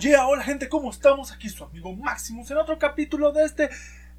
[0.00, 1.32] Hola gente, ¿cómo estamos?
[1.32, 3.68] Aquí su amigo Maximus en otro capítulo de este,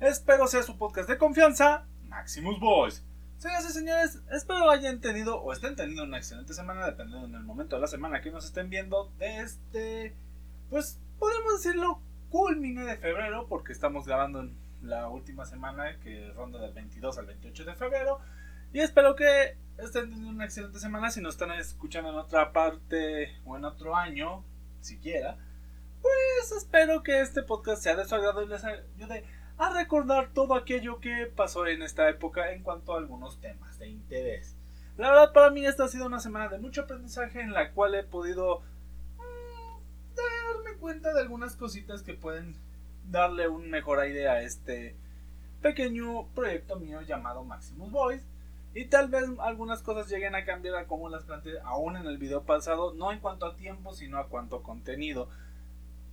[0.02, 3.06] espero sea su podcast de confianza, Maximus Boys.
[3.38, 7.44] Señoras y señores, espero hayan tenido o estén teniendo una excelente semana, dependiendo en el
[7.44, 10.18] momento de la semana que nos estén viendo, de este,
[10.70, 16.60] pues podemos decirlo, culmine de febrero, porque estamos grabando en la última semana que ronda
[16.60, 18.20] del 22 al 28 de febrero.
[18.74, 21.10] Y espero que estén teniendo una excelente semana.
[21.10, 24.44] Si nos están escuchando en otra parte o en otro año,
[24.82, 25.38] siquiera,
[26.02, 29.26] pues espero que este podcast sea de su agrado y les ayude
[29.58, 33.90] a recordar todo aquello que pasó en esta época en cuanto a algunos temas de
[33.90, 34.56] interés.
[34.98, 37.96] La verdad para mí esta ha sido una semana de mucho aprendizaje en la cual
[37.96, 38.62] he podido
[39.18, 42.56] mm, darme cuenta de algunas cositas que pueden
[43.10, 44.96] darle un mejor idea a este
[45.62, 48.26] pequeño proyecto mío llamado Maximus Voice.
[48.74, 52.18] Y tal vez algunas cosas lleguen a cambiar a como las planteé aún en el
[52.18, 55.28] video pasado, no en cuanto a tiempo, sino a cuanto a contenido.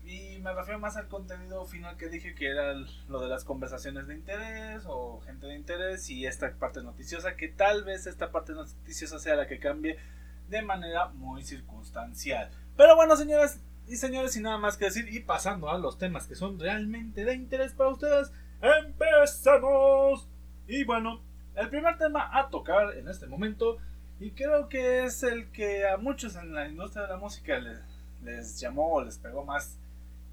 [0.07, 2.75] Y me refiero más al contenido final que dije que era
[3.09, 7.49] lo de las conversaciones de interés o gente de interés y esta parte noticiosa, que
[7.49, 9.99] tal vez esta parte noticiosa sea la que cambie
[10.49, 12.49] de manera muy circunstancial.
[12.77, 16.29] Pero bueno, señoras y señores, sin nada más que decir y pasando a los temas
[16.29, 18.31] que son realmente de interés para ustedes,
[18.63, 20.29] empezamos.
[20.69, 21.21] Y bueno,
[21.57, 23.79] el primer tema a tocar en este momento,
[24.21, 27.81] y creo que es el que a muchos en la industria de la música les,
[28.23, 29.81] les llamó o les pegó más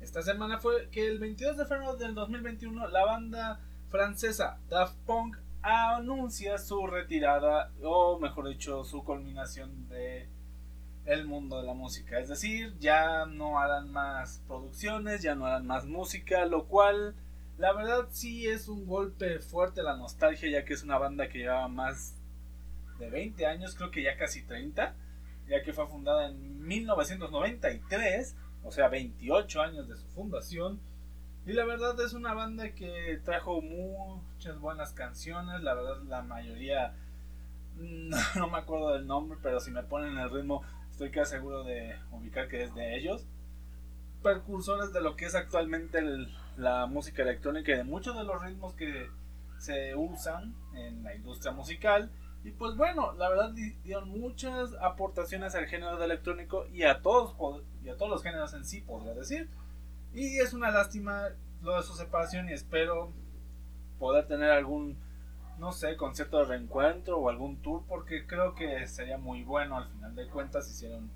[0.03, 3.59] esta semana, fue que el 22 de febrero del 2021 la banda
[3.89, 10.27] francesa Daft Punk anuncia su retirada, o mejor dicho, su culminación de
[11.05, 12.19] el mundo de la música.
[12.19, 17.15] Es decir, ya no harán más producciones, ya no harán más música, lo cual
[17.57, 21.39] la verdad sí es un golpe fuerte la nostalgia, ya que es una banda que
[21.39, 22.15] lleva más
[22.99, 24.95] de 20 años, creo que ya casi 30,
[25.47, 30.80] ya que fue fundada en 1993, o sea, 28 años de su fundación.
[31.45, 36.95] Y la verdad es una banda que trajo muchas buenas canciones, la verdad la mayoría,
[38.36, 41.95] no, me acuerdo del nombre, pero si me ponen el ritmo estoy casi seguro de
[42.11, 43.26] ubicar que es de ellos.
[44.21, 46.02] Percursores de lo que es actualmente
[46.55, 49.10] la música electrónica y de muchos de los ritmos que
[49.58, 52.10] se usan en la industria musical.
[52.43, 57.33] Y pues bueno, la verdad dieron muchas aportaciones al género de electrónico y a todos
[57.83, 59.49] y a todos los géneros en sí, podría decir.
[60.14, 61.30] Y es una lástima
[61.61, 63.11] lo de su separación y espero
[63.99, 64.98] poder tener algún
[65.58, 69.77] no sé, concierto de reencuentro o algún tour, porque creo que sería muy bueno.
[69.77, 71.11] Al final de cuentas, hicieron.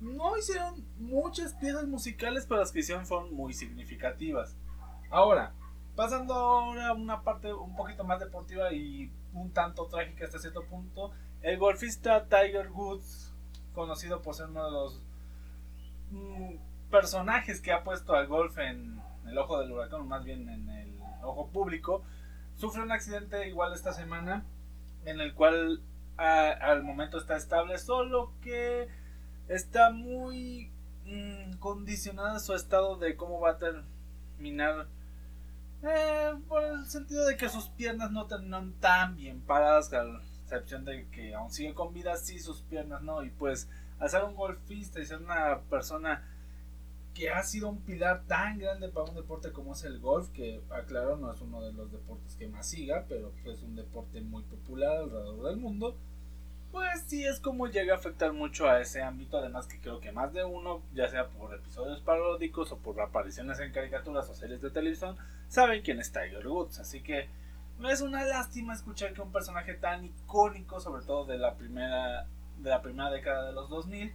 [0.00, 4.56] No hicieron muchas piezas musicales, pero las que hicieron fueron muy significativas.
[5.10, 5.54] Ahora,
[5.94, 10.64] pasando ahora a una parte un poquito más deportiva y un tanto trágica hasta cierto
[10.66, 13.34] punto, el golfista Tiger Woods,
[13.74, 15.02] conocido por ser uno de los
[16.90, 20.98] personajes que ha puesto al golf en el ojo del huracán, más bien en el
[21.22, 22.02] ojo público,
[22.54, 24.44] sufre un accidente igual esta semana
[25.04, 25.82] en el cual
[26.16, 28.88] al momento está estable, solo que
[29.48, 30.70] está muy
[31.04, 34.88] mm, condicionado su estado de cómo va a terminar.
[35.82, 40.04] Eh, por el sentido de que sus piernas no terminan tan bien paradas, a
[40.42, 43.22] excepción de que aún sigue con vida, sí, sus piernas no.
[43.22, 43.68] Y pues,
[43.98, 46.24] al ser un golfista y ser una persona
[47.14, 50.60] que ha sido un pilar tan grande para un deporte como es el golf, que
[50.70, 54.42] aclaro no es uno de los deportes que más siga, pero es un deporte muy
[54.42, 55.96] popular alrededor del mundo,
[56.72, 60.12] pues sí es como llega a afectar mucho a ese ámbito, además que creo que
[60.12, 64.60] más de uno, ya sea por episodios paródicos o por apariciones en caricaturas o series
[64.60, 65.16] de televisión,
[65.48, 67.30] saben quién es Tiger Woods, así que
[67.78, 72.26] no es una lástima escuchar que un personaje tan icónico, sobre todo de la primera
[72.58, 74.12] de la primera década de los 2000,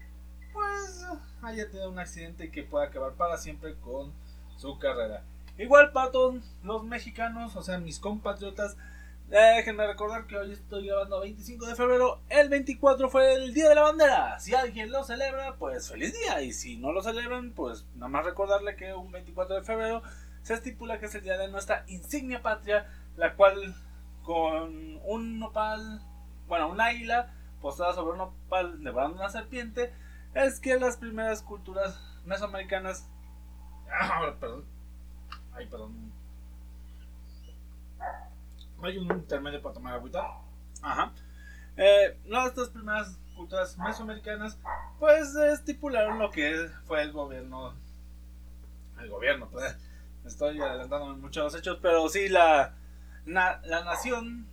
[0.54, 1.06] pues
[1.42, 4.12] haya tenido un accidente que pueda acabar para siempre con
[4.58, 5.24] su carrera.
[5.58, 8.78] Igual para todos los mexicanos, o sea, mis compatriotas,
[9.28, 13.76] déjenme recordar que hoy estoy grabando 25 de febrero, el 24 fue el Día de
[13.76, 14.40] la Bandera.
[14.40, 16.42] Si alguien lo celebra, pues feliz día.
[16.42, 20.02] Y si no lo celebran, pues nada más recordarle que un 24 de febrero
[20.42, 23.76] se estipula que es el día de nuestra insignia patria, la cual
[24.24, 26.02] con un nopal,
[26.48, 29.94] bueno, un águila posada sobre un nopal devorando una serpiente,
[30.34, 33.08] es que las primeras culturas mesoamericanas.
[33.90, 34.66] Ah, perdón.
[35.54, 36.12] Ay, perdón.
[38.82, 40.28] Hay un intermedio para tomar agüita.
[40.82, 41.12] Ajá.
[41.78, 42.18] Eh,
[42.56, 44.58] dos primeras culturas mesoamericanas,
[45.00, 47.74] pues estipularon lo que fue el gobierno.
[49.00, 49.78] El gobierno, pues.
[50.26, 52.76] Estoy adelantando muchos hechos, pero sí la,
[53.26, 54.46] la nación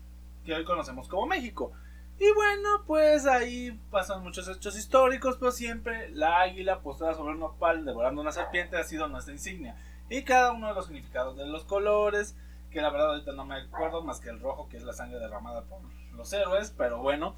[0.45, 1.73] que hoy conocemos como México.
[2.21, 7.41] Y bueno, pues ahí pasan muchos hechos históricos, pero siempre la águila postada sobre un
[7.41, 9.77] nopal devorando una serpiente ha sido nuestra insignia.
[10.11, 12.37] Y cada uno de los significados de los colores,
[12.71, 15.21] que la verdad ahorita no me acuerdo más que el rojo, que es la sangre
[15.21, 15.79] derramada por
[16.17, 17.37] los héroes, pero bueno,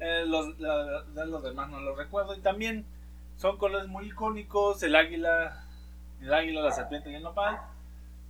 [0.00, 2.34] eh, los, los demás no los recuerdo.
[2.34, 2.84] Y también
[3.36, 5.66] son colores muy icónicos, el águila,
[6.20, 7.60] el águila, la serpiente y el nopal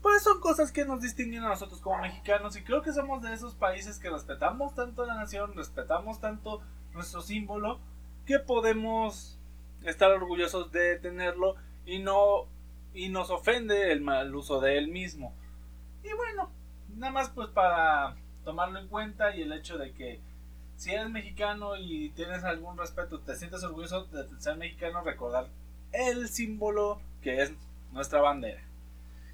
[0.07, 3.35] pues son cosas que nos distinguen a nosotros como mexicanos y creo que somos de
[3.35, 6.63] esos países que respetamos tanto la nación, respetamos tanto
[6.95, 7.81] nuestro símbolo,
[8.25, 9.37] que podemos
[9.83, 12.47] estar orgullosos de tenerlo y no
[12.95, 15.35] y nos ofende el mal uso de él mismo.
[16.05, 16.51] Y bueno,
[16.95, 18.15] nada más pues para
[18.45, 20.21] tomarlo en cuenta y el hecho de que
[20.77, 25.49] si eres mexicano y tienes algún respeto, te sientes orgulloso de ser mexicano, recordar
[25.91, 27.53] el símbolo que es
[27.91, 28.63] nuestra bandera.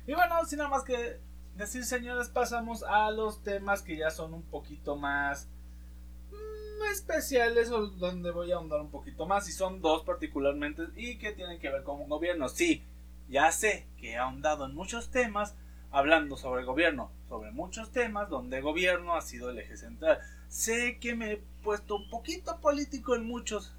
[0.06, 1.20] Y bueno, sin nada más que
[1.56, 5.48] decir, señores, pasamos a los temas que ya son un poquito más
[6.30, 9.48] mm, especiales o donde voy a ahondar un poquito más.
[9.48, 12.48] Y son dos particularmente y que tienen que ver con un gobierno.
[12.48, 12.82] Sí,
[13.28, 15.54] ya sé que he ahondado en muchos temas
[15.92, 20.18] hablando sobre gobierno, sobre muchos temas donde gobierno ha sido el eje central.
[20.48, 23.74] Sé que me he puesto un poquito político en muchos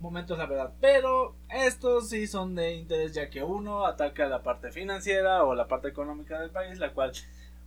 [0.00, 0.74] momentos la verdad.
[0.80, 5.68] Pero estos sí son de interés ya que uno ataca la parte financiera o la
[5.68, 7.12] parte económica del país, la cual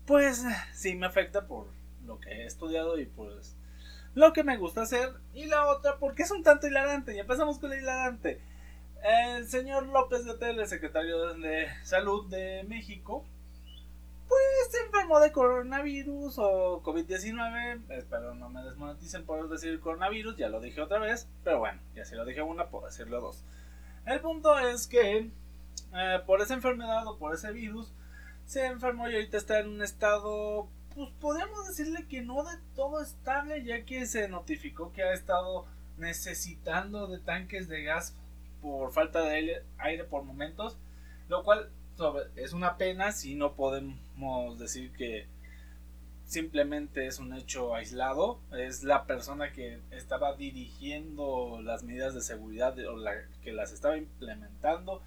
[0.05, 0.43] pues
[0.73, 1.67] sí me afecta por
[2.05, 3.55] lo que he estudiado y pues
[4.13, 5.13] lo que me gusta hacer.
[5.33, 7.15] Y la otra porque es un tanto hilarante.
[7.15, 8.41] Y empezamos con el hilarante.
[9.03, 13.25] El señor López Gatel, el secretario de Salud de México,
[14.31, 17.81] pues se enfermó de coronavirus o COVID-19.
[17.89, 22.05] Espero no me desmoneticen por decir coronavirus, ya lo dije otra vez, pero bueno, ya
[22.05, 23.43] si lo dije una, puedo decirlo dos.
[24.05, 25.29] El punto es que
[25.93, 27.91] eh, por esa enfermedad o por ese virus
[28.45, 33.01] se enfermó y ahorita está en un estado, pues podemos decirle que no de todo
[33.01, 35.65] estable, ya que se notificó que ha estado
[35.97, 38.15] necesitando de tanques de gas
[38.61, 40.77] por falta de aire por momentos,
[41.27, 41.69] lo cual
[42.35, 43.99] es una pena si no podemos
[44.57, 45.27] decir que
[46.25, 48.39] simplemente es un hecho aislado.
[48.51, 53.11] Es la persona que estaba dirigiendo las medidas de seguridad o la
[53.43, 55.01] que las estaba implementando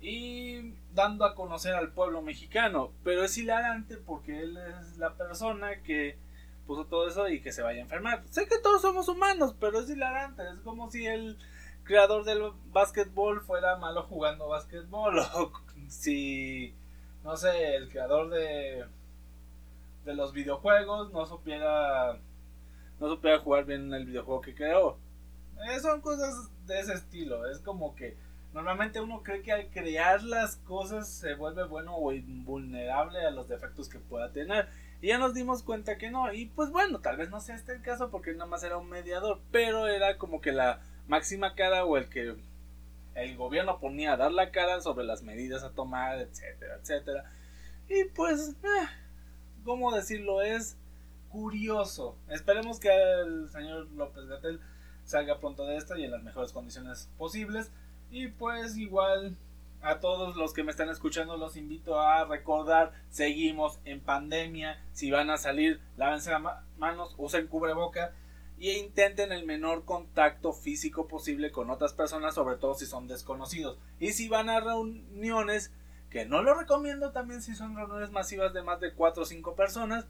[0.00, 2.92] y dando a conocer al pueblo mexicano.
[3.04, 6.18] Pero es hilarante porque él es la persona que
[6.66, 8.22] puso todo eso y que se vaya a enfermar.
[8.30, 10.42] Sé que todos somos humanos, pero es hilarante.
[10.42, 11.38] Es como si el
[11.84, 15.52] creador del básquetbol fuera malo jugando básquetbol o
[15.88, 16.74] si,
[17.24, 18.84] no sé, el creador de,
[20.04, 22.18] de los videojuegos no supiera,
[23.00, 24.98] no supiera jugar bien el videojuego que creó.
[25.68, 27.48] Eh, son cosas de ese estilo.
[27.48, 28.16] Es como que
[28.52, 33.48] normalmente uno cree que al crear las cosas se vuelve bueno o invulnerable a los
[33.48, 34.68] defectos que pueda tener.
[35.00, 36.32] Y ya nos dimos cuenta que no.
[36.32, 38.90] Y pues bueno, tal vez no sea este el caso porque nada más era un
[38.90, 39.40] mediador.
[39.50, 42.36] Pero era como que la máxima cara o el que
[43.14, 47.32] el gobierno ponía a dar la cara sobre las medidas a tomar, etcétera, etcétera.
[47.88, 48.88] Y pues, eh,
[49.64, 50.42] ¿cómo decirlo?
[50.42, 50.76] Es
[51.28, 52.16] curioso.
[52.28, 54.60] Esperemos que el señor López Gatel
[55.04, 57.70] salga pronto de esto y en las mejores condiciones posibles.
[58.10, 59.36] Y pues igual
[59.82, 64.82] a todos los que me están escuchando los invito a recordar, seguimos en pandemia.
[64.92, 66.42] Si van a salir, lávense las
[66.78, 68.12] manos, usen cubreboca
[68.72, 73.78] intenten el menor contacto físico posible con otras personas, sobre todo si son desconocidos.
[74.00, 75.72] Y si van a reuniones,
[76.10, 79.54] que no lo recomiendo también si son reuniones masivas de más de 4 o 5
[79.54, 80.06] personas,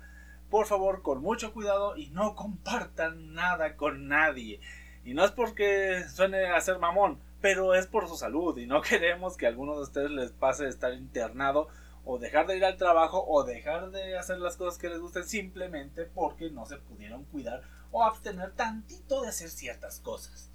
[0.51, 4.61] por favor con mucho cuidado y no compartan nada con nadie.
[5.05, 8.81] Y no es porque suene a ser mamón, pero es por su salud y no
[8.83, 11.69] queremos que a alguno de ustedes les pase estar internado
[12.05, 15.25] o dejar de ir al trabajo o dejar de hacer las cosas que les gusten
[15.25, 17.63] simplemente porque no se pudieron cuidar
[17.95, 20.51] o abstener tantito de hacer ciertas cosas.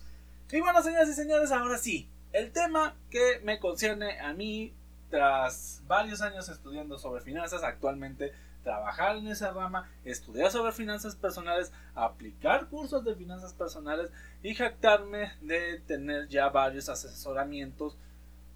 [0.52, 4.74] Y bueno, señoras y señores, ahora sí, el tema que me concierne a mí
[5.10, 11.72] tras varios años estudiando sobre finanzas, actualmente trabajar en esa rama, estudiar sobre finanzas personales,
[11.96, 14.12] aplicar cursos de finanzas personales
[14.44, 17.96] y jactarme de tener ya varios asesoramientos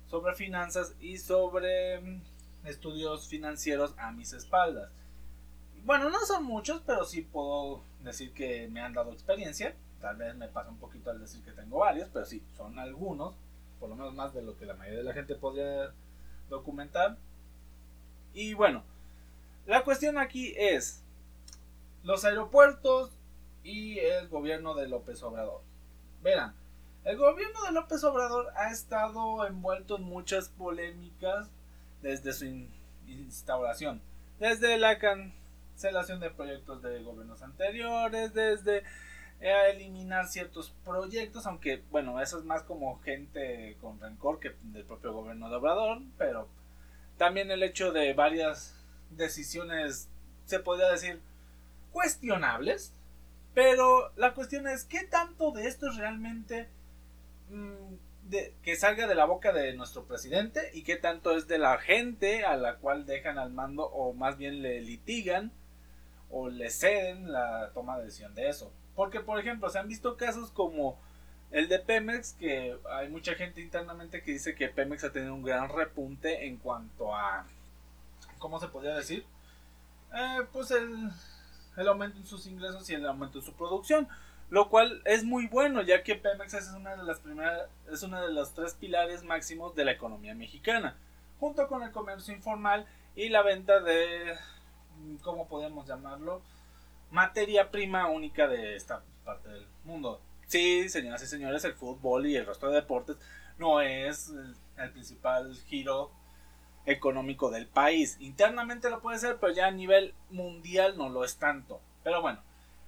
[0.10, 2.22] sobre finanzas y sobre mm,
[2.66, 4.92] estudios financieros a mis espaldas.
[5.86, 9.76] Bueno, no son muchos, pero sí puedo decir que me han dado experiencia.
[10.00, 13.36] Tal vez me pasa un poquito al decir que tengo varios, pero sí, son algunos.
[13.80, 15.92] Por lo menos más de lo que la mayoría de la gente podría
[16.50, 17.18] documentar.
[18.34, 18.84] Y bueno,
[19.66, 21.04] la cuestión aquí es
[22.04, 23.12] los aeropuertos
[23.64, 25.62] y el gobierno de López Obrador.
[26.22, 26.56] Verán,
[27.04, 31.50] el gobierno de López Obrador ha estado envuelto en muchas polémicas
[32.02, 32.46] desde su
[33.08, 34.02] instauración.
[34.40, 35.34] Desde la can
[35.84, 38.84] cancelación de proyectos de gobiernos anteriores, desde
[39.42, 44.86] a eliminar ciertos proyectos, aunque bueno, eso es más como gente con rencor que del
[44.86, 46.48] propio gobierno de Obrador, pero
[47.18, 50.08] también el hecho de varias decisiones,
[50.46, 51.20] se podría decir,
[51.92, 52.94] cuestionables,
[53.54, 56.70] pero la cuestión es, ¿qué tanto de esto es realmente
[57.50, 61.58] mm, de, que salga de la boca de nuestro presidente y qué tanto es de
[61.58, 65.52] la gente a la cual dejan al mando o más bien le litigan
[66.34, 68.72] o le ceden la toma de decisión de eso?
[68.96, 70.98] Porque, por ejemplo, se han visto casos como
[71.52, 75.44] el de Pemex, que hay mucha gente internamente que dice que Pemex ha tenido un
[75.44, 77.46] gran repunte en cuanto a,
[78.40, 79.26] ¿cómo se podría decir?
[80.14, 81.12] Eh, pues el,
[81.78, 84.08] el aumento en sus ingresos y el aumento en su producción.
[84.50, 88.22] Lo cual es muy bueno, ya que Pemex es una de las primeras, es uno
[88.22, 90.96] de los tres pilares máximos de la economía mexicana,
[91.40, 92.86] junto con el comercio informal
[93.16, 94.36] y la venta de,
[95.22, 96.42] ¿cómo podemos llamarlo?
[97.14, 100.20] materia prima única de esta parte del mundo.
[100.48, 103.18] Sí, señoras y señores, el fútbol y el resto de deportes
[103.60, 104.32] no es
[104.78, 106.12] el principal giro
[106.86, 108.18] económico del país.
[108.20, 111.80] Internamente lo puede ser, pero ya a nivel mundial no lo es tanto.
[112.04, 112.42] Pero bueno,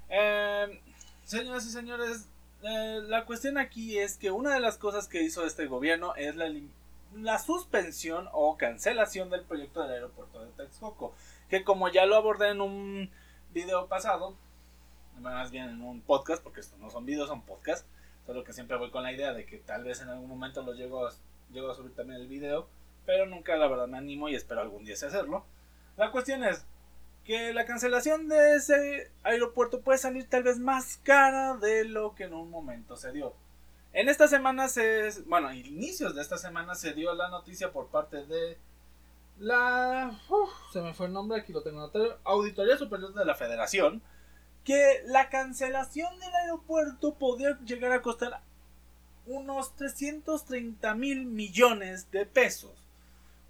[0.09, 0.81] eh,
[1.23, 2.27] señoras y señores,
[2.63, 6.35] eh, la cuestión aquí es que una de las cosas que hizo este gobierno es
[6.35, 6.51] la,
[7.15, 11.13] la suspensión o cancelación del proyecto del aeropuerto de Texcoco,
[11.49, 13.11] que como ya lo abordé en un
[13.53, 14.35] video pasado,
[15.19, 17.87] más bien en un podcast, porque estos no son videos, son podcasts,
[18.25, 20.73] solo que siempre voy con la idea de que tal vez en algún momento lo
[20.73, 21.11] llego a,
[21.51, 22.67] llego a subir también el video,
[23.05, 25.45] pero nunca la verdad me animo y espero algún día hacerlo.
[25.97, 26.65] La cuestión es
[27.23, 32.25] que la cancelación de ese aeropuerto puede salir tal vez más cara de lo que
[32.25, 33.33] en un momento se dio.
[33.93, 38.25] En esta semana se, bueno, inicios de esta semana se dio la noticia por parte
[38.25, 38.57] de
[39.39, 40.19] la...
[40.71, 41.91] se me fue el nombre, aquí lo tengo.
[42.23, 44.01] Auditoría Superior de la Federación.
[44.63, 48.41] Que la cancelación del aeropuerto podría llegar a costar
[49.27, 52.73] unos 330 mil millones de pesos.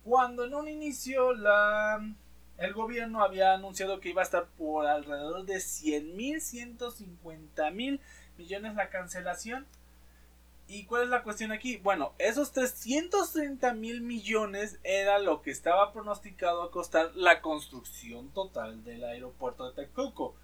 [0.04, 2.06] Cuando en un inicio la,
[2.58, 8.02] el gobierno había anunciado que iba a estar por alrededor de 100 mil, 150 mil
[8.38, 9.66] millones la cancelación
[10.68, 11.78] ¿Y cuál es la cuestión aquí?
[11.78, 18.84] Bueno, esos 330 mil millones era lo que estaba pronosticado a costar la construcción total
[18.84, 20.36] del aeropuerto de Texcoco.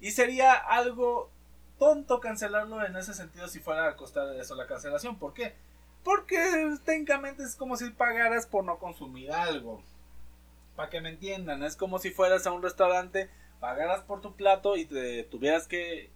[0.00, 1.30] Y sería algo
[1.78, 5.18] tonto cancelarlo en ese sentido si fuera a costar eso la cancelación.
[5.18, 5.54] ¿Por qué?
[6.04, 9.82] Porque técnicamente es como si pagaras por no consumir algo.
[10.76, 14.76] Para que me entiendan, es como si fueras a un restaurante, pagaras por tu plato
[14.76, 16.10] y te tuvieras que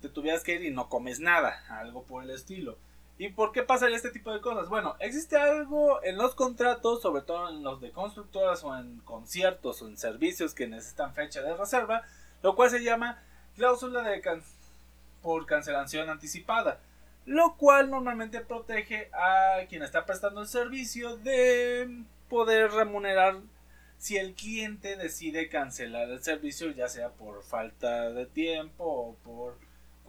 [0.00, 2.76] te tuvieras que ir y no comes nada, algo por el estilo.
[3.18, 4.70] ¿Y por qué pasaría este tipo de cosas?
[4.70, 9.82] Bueno, existe algo en los contratos, sobre todo en los de constructoras o en conciertos
[9.82, 12.02] o en servicios que necesitan fecha de reserva,
[12.42, 13.22] lo cual se llama
[13.56, 14.22] cláusula de
[15.20, 16.80] por cancelación anticipada,
[17.26, 23.36] lo cual normalmente protege a quien está prestando el servicio de poder remunerar
[23.98, 29.58] si el cliente decide cancelar el servicio, ya sea por falta de tiempo o por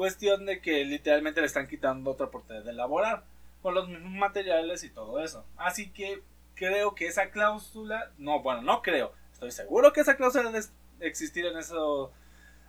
[0.02, 3.24] Cuestión de que literalmente le están quitando otra oportunidad de elaborar
[3.62, 5.46] con los mismos materiales y todo eso.
[5.58, 6.24] Así que
[6.56, 10.66] creo que esa cláusula, no, bueno, no creo, estoy seguro que esa cláusula debe
[11.02, 12.12] existir en eso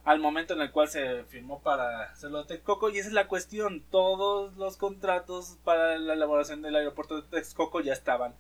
[0.05, 3.29] al momento en el cual se firmó para hacerlo de Texcoco y esa es la
[3.29, 8.35] cuestión, todos los contratos para la elaboración del aeropuerto de Texcoco ya estaban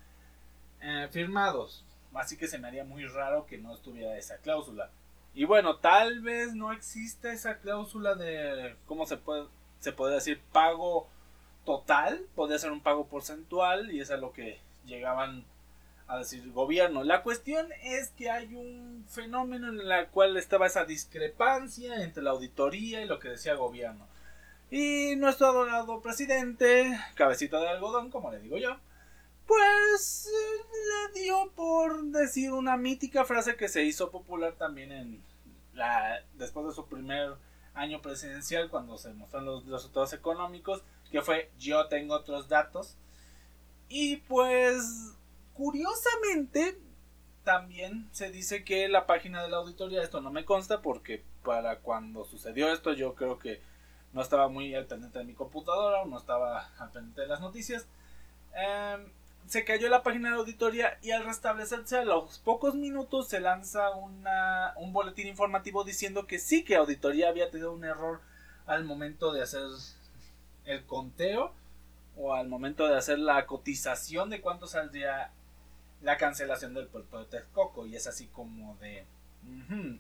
[0.83, 4.91] eh, firmados, así que se me haría muy raro que no estuviera esa cláusula.
[5.35, 9.47] Y bueno, tal vez no exista esa cláusula de, ¿cómo se puede,
[9.81, 10.41] se puede decir?
[10.53, 11.09] Pago
[11.65, 15.45] total, podría ser un pago porcentual y eso es lo que llegaban
[16.07, 17.05] a decir gobierno.
[17.05, 22.31] La cuestión es que hay un fenómeno en el cual estaba esa discrepancia entre la
[22.31, 24.07] auditoría y lo que decía gobierno.
[24.71, 28.77] Y nuestro adorado presidente, cabecita de algodón, como le digo yo,
[29.47, 30.29] pues
[31.15, 35.23] le dio por decir una mítica frase que se hizo popular también en
[35.75, 37.35] la después de su primer
[37.75, 42.97] año presidencial cuando se mostraron los resultados económicos que fue yo tengo otros datos.
[43.89, 45.15] Y pues
[45.55, 46.79] curiosamente
[47.45, 51.81] también se dice que la página de la auditoría esto no me consta porque para
[51.81, 53.61] cuando sucedió esto yo creo que
[54.13, 57.41] no estaba muy al pendiente de mi computadora o no estaba al pendiente de las
[57.41, 57.87] noticias.
[58.55, 59.07] Eh,
[59.47, 63.91] se cayó la página de auditoría y al restablecerse a los pocos minutos se lanza
[63.91, 68.21] una, un boletín informativo diciendo que sí que auditoría había tenido un error
[68.67, 69.63] al momento de hacer
[70.65, 71.53] el conteo
[72.17, 75.33] o al momento de hacer la cotización de cuánto saldría
[76.03, 79.07] la cancelación del puerto de Texcoco y es así como de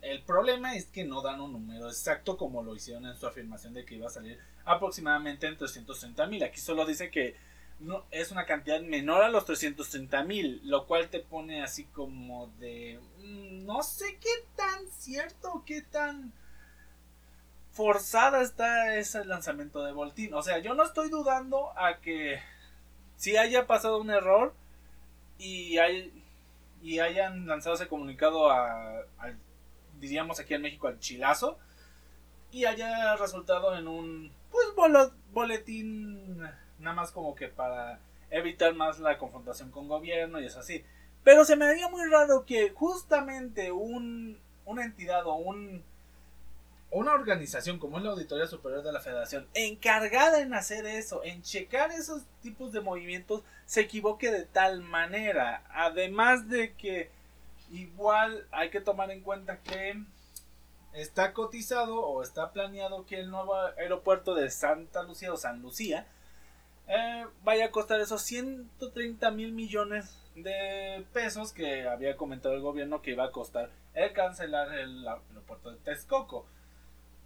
[0.02, 3.74] El problema es que no dan un número exacto como lo hicieron en su afirmación
[3.74, 6.42] de que iba a salir aproximadamente en 330 mil.
[6.44, 7.36] Aquí solo dice que
[7.80, 12.48] no, es una cantidad menor a los 330 mil, lo cual te pone así como
[12.58, 13.00] de...
[13.18, 16.32] Mm, no sé qué tan cierto, qué tan
[17.72, 20.34] forzada está ese lanzamiento de Voltín.
[20.34, 22.40] O sea, yo no estoy dudando a que
[23.16, 24.54] si haya pasado un error
[25.38, 26.24] y, hay,
[26.82, 29.04] y hayan lanzado ese comunicado a,
[29.98, 31.58] diríamos aquí en México, al chilazo
[32.50, 34.66] y haya resultado en un pues
[35.32, 36.31] boletín
[36.82, 40.84] nada más como que para evitar más la confrontación con gobierno y es así.
[41.24, 45.84] Pero se me haría muy raro que justamente un, una entidad o un,
[46.90, 51.42] una organización como es la Auditoría Superior de la Federación, encargada en hacer eso, en
[51.42, 55.62] checar esos tipos de movimientos, se equivoque de tal manera.
[55.70, 57.10] Además de que
[57.70, 60.02] igual hay que tomar en cuenta que
[60.92, 66.06] está cotizado o está planeado que el nuevo aeropuerto de Santa Lucía o San Lucía
[66.94, 73.00] eh, vaya a costar esos 130 mil millones de pesos que había comentado el gobierno
[73.00, 76.44] que iba a costar el cancelar el aeropuerto de Texcoco.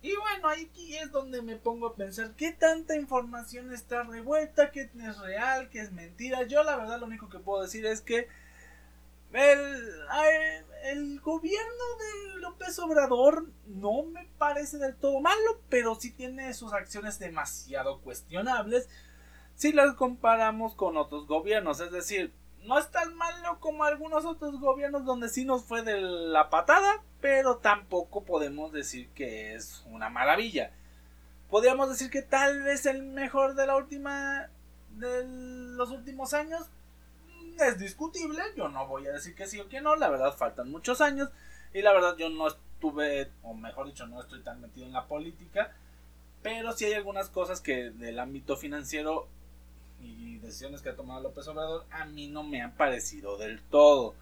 [0.02, 4.82] Y bueno, aquí es donde me pongo a pensar qué tanta información está revuelta, qué
[4.82, 6.44] es real, qué es mentira.
[6.44, 8.28] Yo la verdad lo único que puedo decir es que
[9.32, 10.06] el,
[10.84, 16.72] el gobierno de López Obrador no me parece del todo malo, pero sí tiene sus
[16.72, 18.88] acciones demasiado cuestionables
[19.56, 21.80] si las comparamos con otros gobiernos.
[21.80, 22.32] Es decir,
[22.62, 27.02] no es tan malo como algunos otros gobiernos donde sí nos fue de la patada,
[27.20, 30.72] pero tampoco podemos decir que es una maravilla.
[31.50, 34.50] Podríamos decir que tal vez el mejor de la última
[34.90, 35.24] de
[35.76, 36.62] los últimos años
[37.26, 40.34] mm, es discutible, yo no voy a decir que sí o que no, la verdad
[40.34, 41.28] faltan muchos años
[41.74, 45.06] y la verdad yo no estuve, o mejor dicho, no estoy tan metido en la
[45.06, 45.72] política,
[46.42, 49.28] pero sí hay algunas cosas que del ámbito financiero
[50.46, 54.14] decisiones que ha tomado López Obrador a mí no me han parecido del todo.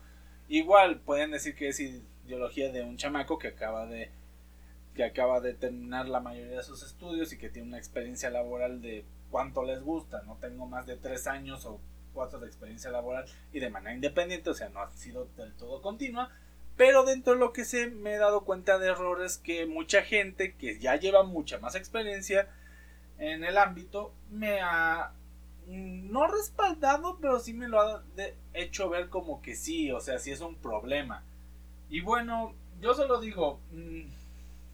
[0.49, 4.11] Igual pueden decir que es ideología de un chamaco que acaba de
[4.95, 8.81] que acaba de terminar la mayoría de sus estudios y que tiene una experiencia laboral
[8.81, 10.23] de cuánto les gusta.
[10.23, 11.81] No tengo más de tres años o
[12.13, 15.83] cuatro de experiencia laboral y de manera independiente, o sea, no ha sido del todo
[15.83, 16.31] continua.
[16.77, 20.55] Pero dentro de lo que sé me he dado cuenta de errores que mucha gente
[20.55, 22.49] que ya lleva mucha más experiencia
[23.19, 25.13] en el ámbito me ha
[25.67, 28.03] no respaldado, pero sí me lo ha
[28.53, 31.23] hecho ver como que sí, o sea, sí es un problema.
[31.89, 34.03] Y bueno, yo solo digo mm,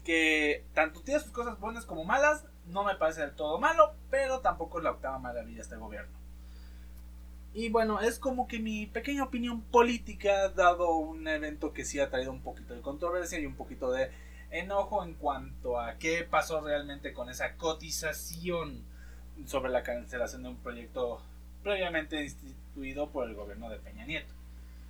[0.03, 4.39] que tanto tiene sus cosas buenas como malas, no me parece del todo malo, pero
[4.39, 6.21] tampoco es la octava maravilla este gobierno.
[7.53, 12.09] Y bueno, es como que mi pequeña opinión política, dado un evento que sí ha
[12.09, 14.09] traído un poquito de controversia y un poquito de
[14.51, 18.83] enojo en cuanto a qué pasó realmente con esa cotización
[19.45, 21.21] sobre la cancelación de un proyecto
[21.63, 24.33] previamente instituido por el gobierno de Peña Nieto.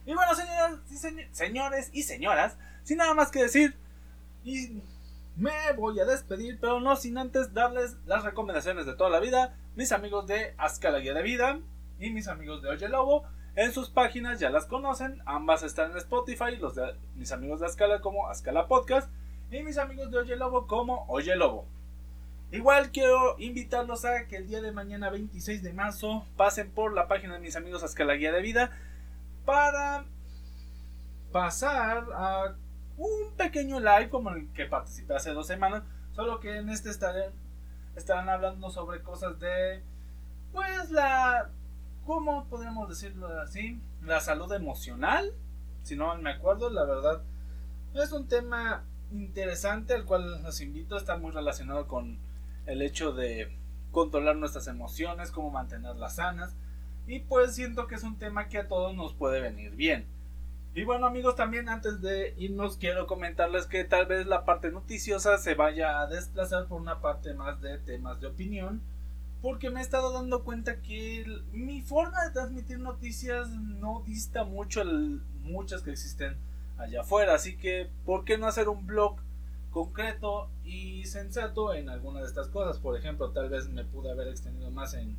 [0.06, 0.98] Y bueno, señoras y
[1.32, 3.76] señores y señoras, sin nada más que decir,
[4.44, 4.82] y
[5.36, 9.56] me voy a despedir, pero no sin antes darles las recomendaciones de toda la vida,
[9.76, 11.60] mis amigos de Azcala Guía de Vida
[12.00, 13.24] y mis amigos de Oye Lobo.
[13.56, 17.68] En sus páginas ya las conocen, ambas están en Spotify, los de mis amigos de
[17.68, 19.12] Azcala como Azcala Podcast
[19.52, 21.68] y mis amigos de Oye Lobo como Oye Lobo.
[22.52, 27.08] Igual quiero invitarlos a que el día de mañana 26 de marzo pasen por la
[27.08, 28.72] página de mis amigos Azcala Guía de Vida
[29.46, 30.04] para
[31.32, 32.56] pasar a
[32.98, 37.32] un pequeño live como el que participé hace dos semanas, solo que en este estarán,
[37.96, 39.82] estarán hablando sobre cosas de
[40.52, 41.50] pues la
[42.06, 43.80] ¿cómo podríamos decirlo así?
[44.02, 45.34] La salud emocional,
[45.84, 47.22] si no me acuerdo, la verdad
[47.94, 52.20] es un tema interesante al cual los invito, está muy relacionado con
[52.66, 53.56] el hecho de
[53.92, 56.56] controlar nuestras emociones, cómo mantenerlas sanas.
[57.08, 60.06] Y pues siento que es un tema que a todos nos puede venir bien.
[60.74, 65.38] Y bueno amigos, también antes de irnos quiero comentarles que tal vez la parte noticiosa
[65.38, 68.82] se vaya a desplazar por una parte más de temas de opinión.
[69.42, 74.86] Porque me he estado dando cuenta que mi forma de transmitir noticias no dista mucho
[74.86, 76.38] de muchas que existen
[76.78, 77.34] allá afuera.
[77.34, 79.18] Así que, ¿por qué no hacer un blog
[79.72, 82.78] concreto y sensato en alguna de estas cosas.
[82.78, 85.18] Por ejemplo, tal vez me pude haber extendido más en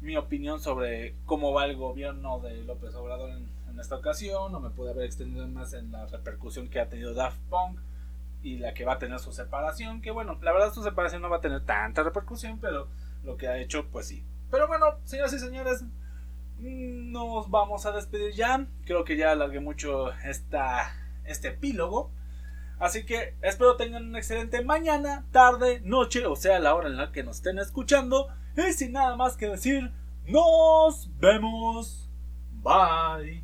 [0.00, 3.48] mi opinión sobre cómo va el gobierno de López Obrador en,
[3.80, 7.40] esta ocasión, o me pude haber extendido más en la repercusión que ha tenido Daft
[7.50, 7.80] Punk
[8.40, 11.28] y la que va a tener su separación, que bueno, la verdad su separación no
[11.28, 12.86] va a tener tanta repercusión, pero
[13.24, 14.24] lo que ha hecho, pues sí.
[14.48, 15.84] Pero bueno, señoras y señores,
[16.58, 18.64] nos vamos a despedir ya.
[18.84, 20.92] Creo que ya alargué mucho esta,
[21.24, 22.12] este epílogo.
[22.84, 27.12] Así que espero tengan una excelente mañana, tarde, noche, o sea, la hora en la
[27.12, 28.28] que nos estén escuchando.
[28.58, 29.90] Y sin nada más que decir,
[30.26, 32.10] nos vemos.
[32.62, 33.43] Bye.